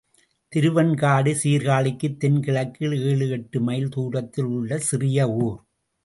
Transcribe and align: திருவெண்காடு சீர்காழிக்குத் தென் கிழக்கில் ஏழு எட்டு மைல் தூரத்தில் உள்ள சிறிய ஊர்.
திருவெண்காடு 0.53 1.31
சீர்காழிக்குத் 1.43 2.17
தென் 2.17 2.39
கிழக்கில் 2.39 2.95
ஏழு 3.01 3.29
எட்டு 3.29 3.61
மைல் 3.61 3.89
தூரத்தில் 3.89 4.45
உள்ள 4.45 4.77
சிறிய 4.79 5.29
ஊர். 5.41 5.59